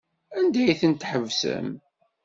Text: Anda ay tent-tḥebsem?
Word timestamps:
Anda 0.37 0.59
ay 0.63 0.75
tent-tḥebsem? 0.81 1.69